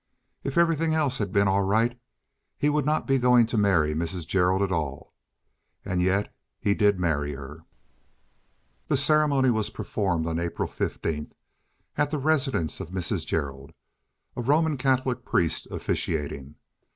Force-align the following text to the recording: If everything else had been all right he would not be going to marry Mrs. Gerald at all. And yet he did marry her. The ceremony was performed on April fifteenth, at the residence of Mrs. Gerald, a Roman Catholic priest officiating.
If 0.43 0.57
everything 0.57 0.95
else 0.95 1.19
had 1.19 1.31
been 1.31 1.47
all 1.47 1.61
right 1.61 1.95
he 2.57 2.69
would 2.71 2.87
not 2.87 3.05
be 3.05 3.19
going 3.19 3.45
to 3.45 3.55
marry 3.55 3.93
Mrs. 3.93 4.25
Gerald 4.25 4.63
at 4.63 4.71
all. 4.71 5.13
And 5.85 6.01
yet 6.01 6.33
he 6.59 6.73
did 6.73 6.99
marry 6.99 7.33
her. 7.33 7.65
The 8.87 8.97
ceremony 8.97 9.51
was 9.51 9.69
performed 9.69 10.25
on 10.25 10.39
April 10.39 10.67
fifteenth, 10.67 11.33
at 11.97 12.09
the 12.09 12.17
residence 12.17 12.79
of 12.79 12.89
Mrs. 12.89 13.27
Gerald, 13.27 13.73
a 14.35 14.41
Roman 14.41 14.75
Catholic 14.75 15.23
priest 15.23 15.67
officiating. 15.69 16.55